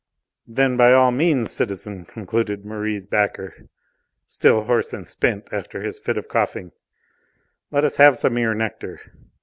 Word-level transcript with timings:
"Then 0.47 0.77
by 0.77 0.93
all 0.93 1.11
means, 1.11 1.51
citizen," 1.51 2.05
concluded 2.05 2.65
Merri's 2.65 3.05
backer, 3.05 3.67
still 4.25 4.63
hoarse 4.63 4.93
and 4.93 5.07
spent 5.07 5.47
after 5.53 5.83
his 5.83 5.99
fit 5.99 6.17
of 6.17 6.27
coughing, 6.27 6.71
"let 7.69 7.83
us 7.83 7.97
have 7.97 8.17
some 8.17 8.35
of 8.37 8.41
your 8.41 8.55
nectar. 8.55 8.99